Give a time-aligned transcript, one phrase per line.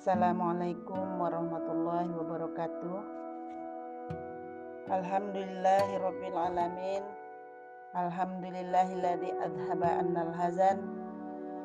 [0.00, 3.04] Assalamualaikum warahmatullahi wabarakatuh.
[4.88, 7.04] Alhamdulillahirabbil alamin.
[7.92, 10.88] Alhamdulillahilladzi adhaba annal hazan.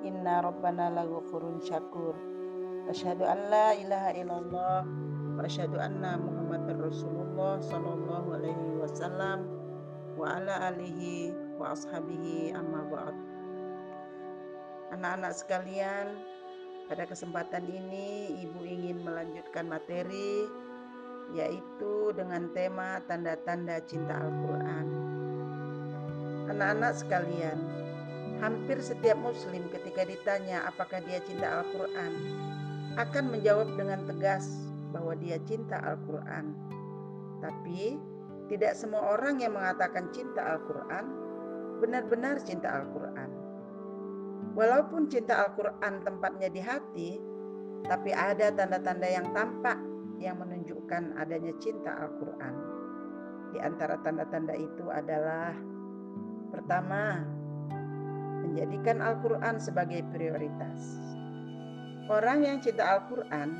[0.03, 2.11] Inna rabbana laghafurun syakur.
[2.91, 9.47] Asyhadu an la ilaha illallah wa asyhadu anna Muhammadar Rasulullah sallallahu alaihi wasallam
[10.20, 13.15] wa ala alihi wa ashabihi amma ba'd.
[14.91, 16.34] Anak-anak sekalian,
[16.85, 20.45] pada kesempatan ini Ibu ingin melanjutkan materi
[21.34, 24.88] yaitu dengan tema tanda-tanda cinta Al-Qur'an.
[26.53, 27.58] Anak-anak sekalian,
[28.38, 32.13] hampir setiap muslim ketika ditanya apakah dia cinta Al-Quran
[32.95, 34.47] akan menjawab dengan tegas
[34.94, 36.55] bahwa dia cinta Al-Quran.
[37.44, 37.99] Tapi
[38.47, 41.05] tidak semua orang yang mengatakan cinta Al-Quran
[41.83, 43.45] benar-benar cinta Al-Quran.
[44.55, 47.09] Walaupun cinta Al-Quran tempatnya di hati,
[47.86, 49.78] tapi ada tanda-tanda yang tampak
[50.17, 52.56] yang menunjukkan adanya cinta Al-Quran.
[53.52, 55.52] Di antara tanda-tanda itu adalah
[56.56, 57.20] Pertama,
[58.47, 61.03] menjadikan Al-Quran sebagai prioritas.
[62.08, 63.52] Orang yang cinta Al-Quran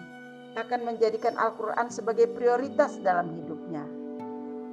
[0.56, 3.84] akan menjadikan Al-Quran sebagai prioritas dalam hidupnya.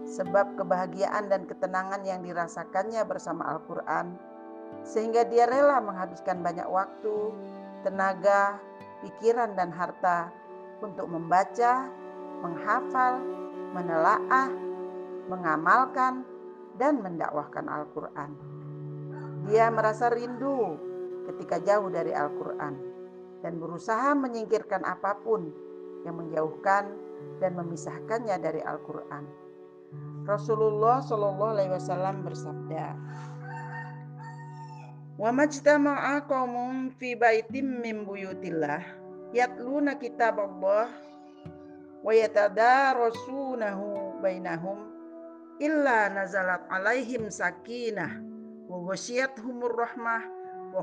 [0.07, 4.15] Sebab kebahagiaan dan ketenangan yang dirasakannya bersama Al-Quran,
[4.83, 7.33] sehingga dia rela menghabiskan banyak waktu,
[7.87, 8.59] tenaga,
[9.05, 10.33] pikiran, dan harta
[10.83, 11.87] untuk membaca,
[12.43, 13.23] menghafal,
[13.73, 14.51] menelaah,
[15.31, 16.27] mengamalkan,
[16.81, 18.31] dan mendakwahkan Al-Quran.
[19.47, 20.79] Dia merasa rindu
[21.31, 22.75] ketika jauh dari Al-Quran
[23.43, 25.51] dan berusaha menyingkirkan apa pun
[26.07, 26.95] yang menjauhkan
[27.39, 29.27] dan memisahkannya dari Al-Quran.
[30.23, 32.95] Rasulullah Shallallahu Alaihi Wasallam bersabda,
[35.23, 38.83] Wa majtama'a qaumun fi baitim min buyutillah
[39.31, 40.91] yatluna kitab Allah
[42.03, 44.83] wa yatadarasunahu bainahum
[45.63, 48.19] illa nazalat alaihim sakinah
[48.67, 48.99] wa
[49.47, 50.27] humur rahmah
[50.75, 50.83] wa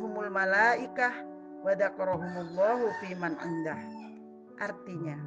[0.00, 1.12] humul malaikah
[1.60, 3.84] wa dzakarahumullahu fiman indah.
[4.64, 5.18] Artinya,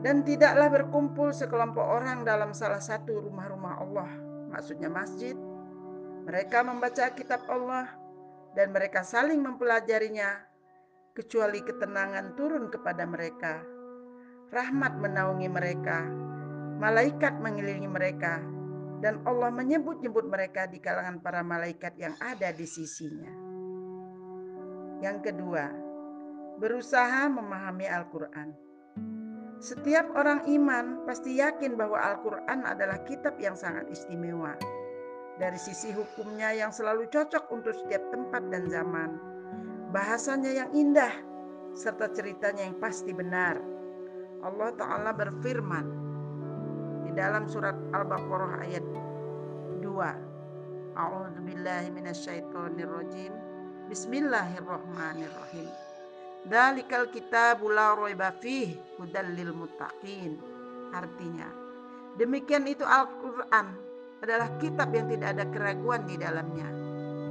[0.00, 4.08] dan tidaklah berkumpul sekelompok orang dalam salah satu rumah-rumah Allah,
[4.48, 5.36] maksudnya masjid.
[6.22, 7.90] Mereka membaca kitab Allah
[8.54, 10.52] dan mereka saling mempelajarinya,
[11.12, 13.60] kecuali ketenangan turun kepada mereka.
[14.52, 16.04] Rahmat menaungi mereka,
[16.80, 18.40] malaikat mengelilingi mereka,
[19.00, 23.32] dan Allah menyebut-nyebut mereka di kalangan para malaikat yang ada di sisinya.
[25.00, 25.66] Yang kedua,
[26.60, 28.48] berusaha memahami Al-Quran.
[29.62, 34.54] Setiap orang iman pasti yakin bahwa Al-Quran adalah kitab yang sangat istimewa.
[35.40, 39.16] Dari sisi hukumnya yang selalu cocok untuk setiap tempat dan zaman.
[39.92, 41.12] Bahasanya yang indah,
[41.72, 43.56] serta ceritanya yang pasti benar.
[44.44, 46.02] Allah Ta'ala berfirman,
[47.12, 48.84] dalam surat Al-Baqarah ayat
[49.84, 50.96] 2.
[50.96, 53.32] A'udzubillahi minasyaitonirrajim.
[53.92, 55.68] Bismillahirrahmanirrahim.
[56.48, 60.40] Dalikal kitabu la raiba fih hudal lil muttaqin.
[60.92, 61.48] Artinya,
[62.16, 63.91] demikian itu Al-Qur'an
[64.22, 66.70] adalah kitab yang tidak ada keraguan di dalamnya,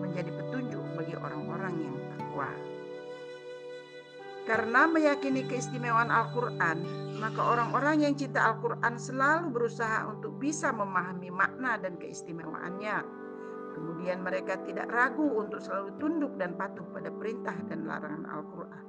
[0.03, 2.51] menjadi petunjuk bagi orang-orang yang takwa.
[4.43, 6.77] Karena meyakini keistimewaan Al-Quran,
[7.23, 12.97] maka orang-orang yang cinta Al-Quran selalu berusaha untuk bisa memahami makna dan keistimewaannya.
[13.71, 18.85] Kemudian mereka tidak ragu untuk selalu tunduk dan patuh pada perintah dan larangan Al-Quran.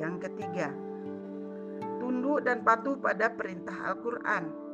[0.00, 0.72] Yang ketiga,
[2.00, 4.71] tunduk dan patuh pada perintah Al-Quran.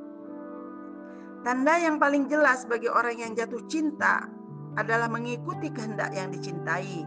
[1.46, 4.26] Tanda yang paling jelas bagi orang yang jatuh cinta
[4.74, 7.06] adalah mengikuti kehendak yang dicintai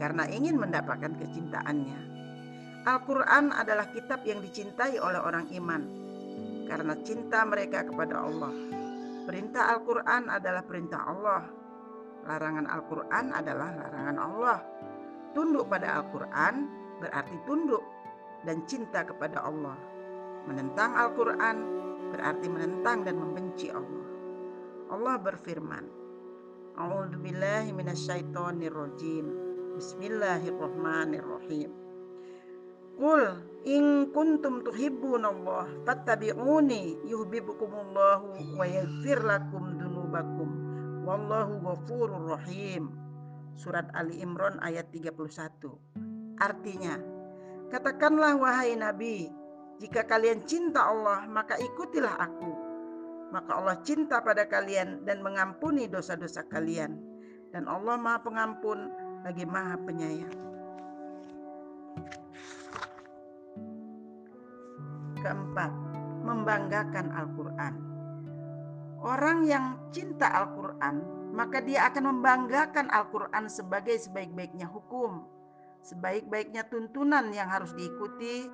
[0.00, 2.00] karena ingin mendapatkan kecintaannya.
[2.88, 5.82] Al-Quran adalah kitab yang dicintai oleh orang iman
[6.64, 8.52] karena cinta mereka kepada Allah.
[9.28, 11.42] Perintah Al-Quran adalah perintah Allah.
[12.24, 14.58] Larangan Al-Quran adalah larangan Allah.
[15.36, 16.54] Tunduk pada Al-Quran
[17.04, 17.84] berarti tunduk
[18.48, 19.76] dan cinta kepada Allah.
[20.48, 21.77] Menentang Al-Quran
[22.10, 24.06] berarti menentang dan membenci Allah.
[24.88, 25.84] Allah berfirman,
[26.78, 29.26] A'udzubillahi minasyaitonirrajim.
[29.74, 31.70] Bismillahirrahmanirrahim.
[32.98, 33.22] Qul
[33.62, 40.50] in kuntum tuhibbunallah fattabi'uni yuhibbukumullahu wa yaghfir lakum dunubakum
[41.06, 42.90] wallahu ghafurur rahim.
[43.58, 45.18] Surat Ali Imran ayat 31.
[46.38, 46.94] Artinya,
[47.74, 49.30] katakanlah wahai Nabi,
[49.78, 52.52] jika kalian cinta Allah, maka ikutilah aku.
[53.30, 56.98] Maka Allah cinta pada kalian dan mengampuni dosa-dosa kalian.
[57.54, 58.90] Dan Allah Maha Pengampun
[59.22, 60.34] lagi maha penyayang.
[65.22, 65.72] Keempat,
[66.26, 67.74] membanggakan Al-Quran.
[68.98, 71.02] Orang yang cinta Al-Quran,
[71.34, 75.22] maka dia akan membanggakan Al-Quran sebagai sebaik-baiknya hukum,
[75.86, 78.46] sebaik-baiknya tuntunan yang harus diikuti,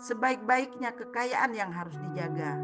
[0.00, 2.56] sebaik-baiknya kekayaan yang harus dijaga.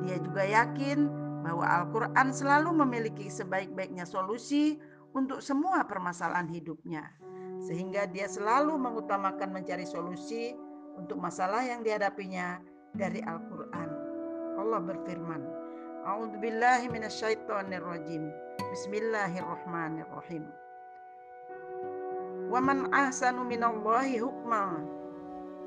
[0.00, 0.98] Dia juga yakin
[1.44, 4.80] bahwa Al-Quran selalu memiliki sebaik-baiknya solusi
[5.12, 7.04] untuk semua permasalahan hidupnya,
[7.60, 10.56] sehingga dia selalu mengutamakan mencari solusi
[10.96, 12.64] untuk masalah yang dihadapinya
[12.96, 13.88] dari Al-Quran.
[14.56, 15.42] Allah berfirman,
[16.08, 18.24] A'udzubillahi minasyaitonirrajim.
[18.72, 20.44] Bismillahirrahmanirrahim.
[22.48, 24.80] Wa man ahsanu minallahi hukma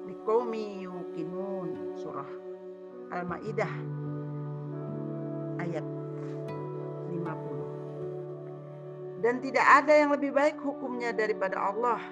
[0.07, 1.95] liqaumi yuqinun.
[1.99, 2.27] Surah
[3.13, 3.73] Al-Maidah
[5.61, 5.85] ayat
[7.11, 9.23] 50.
[9.23, 12.03] Dan tidak ada yang lebih baik hukumnya daripada Allah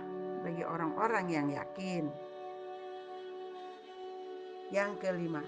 [0.41, 2.07] bagi orang-orang yang yakin.
[4.71, 5.43] Yang kelima,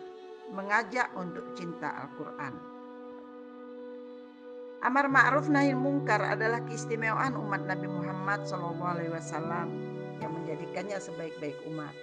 [0.51, 2.75] mengajak untuk cinta Al-Quran.
[4.83, 8.75] Amar ma'ruf nahi mungkar adalah keistimewaan umat Nabi Muhammad SAW
[10.19, 11.95] yang menjadikannya sebaik-baik umat.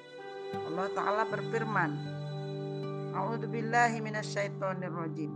[0.51, 1.91] Allah Ta'ala berfirman,
[3.15, 5.31] A'udhu billahi minasyaitonirrojim.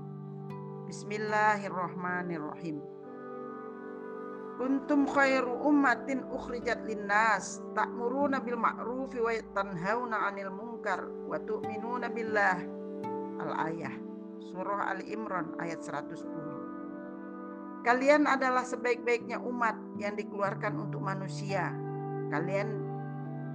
[0.90, 2.82] Bismillahirrahmanirrahim.
[4.54, 12.58] Kuntum khairu ummatin ukhrijat linnas ta'muruna bil ma'rufi wa tanhauna 'anil munkar wa tu'minuna billah.
[13.42, 13.94] Al-ayah
[14.54, 16.26] Surah Ali Imran ayat 110.
[17.82, 21.74] Kalian adalah sebaik-baiknya umat yang dikeluarkan untuk manusia.
[22.30, 22.83] Kalian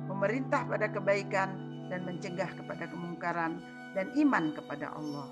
[0.10, 1.50] memerintah pada kebaikan
[1.88, 3.62] dan mencegah kepada kemungkaran
[3.94, 5.30] dan iman kepada Allah.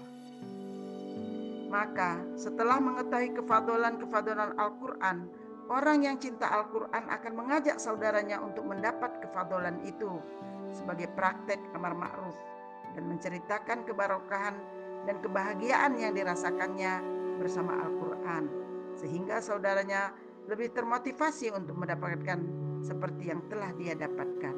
[1.68, 5.18] Maka setelah mengetahui kefadolan-kefadolan Al-Quran,
[5.68, 10.08] orang yang cinta Al-Quran akan mengajak saudaranya untuk mendapat kefadolan itu
[10.72, 12.38] sebagai praktek amar ma'ruf
[12.96, 14.56] dan menceritakan kebarokahan
[15.04, 17.04] dan kebahagiaan yang dirasakannya
[17.38, 18.44] bersama Al-Quran
[18.98, 20.16] sehingga saudaranya
[20.48, 22.40] lebih termotivasi untuk mendapatkan
[22.80, 24.56] seperti yang telah dia dapatkan.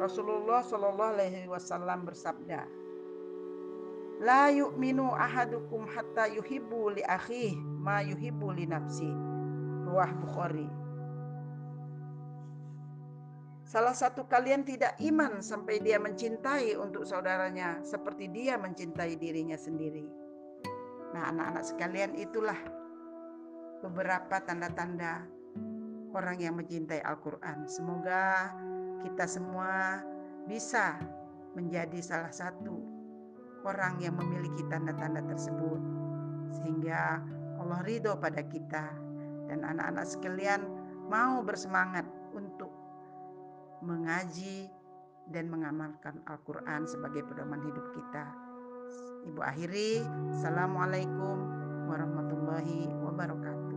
[0.00, 2.64] Rasulullah Shallallahu Alaihi Wasallam bersabda,
[4.22, 9.10] La yu'minu ahadukum hatta yuhibbu li akhih ma yuhibbu li nafsi.
[9.86, 10.70] Ruah Bukhari.
[13.66, 20.04] Salah satu kalian tidak iman sampai dia mencintai untuk saudaranya seperti dia mencintai dirinya sendiri.
[21.12, 22.56] Nah, anak-anak sekalian, itulah
[23.82, 25.26] beberapa tanda-tanda
[26.14, 27.66] orang yang mencintai Al-Quran.
[27.66, 28.54] Semoga
[29.02, 30.00] kita semua
[30.46, 30.96] bisa
[31.58, 32.78] menjadi salah satu
[33.66, 35.80] orang yang memiliki tanda-tanda tersebut
[36.62, 37.22] sehingga
[37.58, 38.90] Allah ridho pada kita
[39.50, 40.60] dan anak-anak sekalian
[41.10, 42.70] mau bersemangat untuk
[43.82, 44.70] mengaji
[45.30, 48.26] dan mengamalkan Al-Quran sebagai pedoman hidup kita.
[49.30, 50.02] Ibu akhiri,
[50.34, 51.36] Assalamualaikum
[51.86, 53.71] warahmatullahi wabarakatuh.